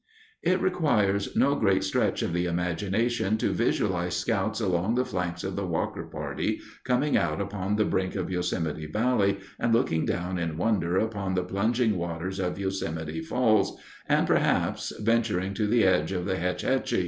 [0.41, 5.55] It requires no great stretch of the imagination to visualize scouts along the flanks of
[5.55, 10.57] the Walker party coming out upon the brink of Yosemite Valley and looking down in
[10.57, 13.77] wonder upon the plunging waters of Yosemite Falls
[14.09, 16.99] and, perhaps, venturing to the edge of the Hetch Hetchy.